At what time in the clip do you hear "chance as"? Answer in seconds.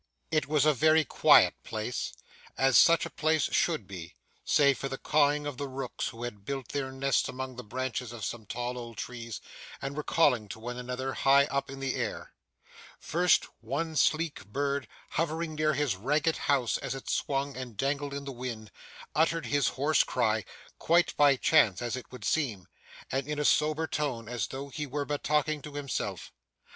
21.35-21.95